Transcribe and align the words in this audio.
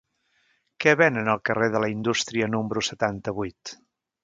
Què 0.85 0.93
venen 1.01 1.29
al 1.33 1.43
carrer 1.51 1.67
de 1.75 1.83
la 1.85 1.91
Indústria 1.97 2.49
número 2.55 2.85
setanta-vuit? 2.91 3.79